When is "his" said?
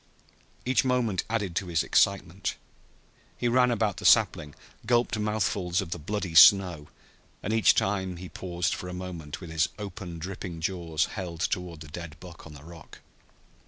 1.67-1.83, 9.51-9.69